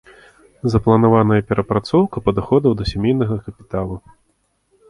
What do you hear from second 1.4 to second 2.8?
перапрацоўка падыходаў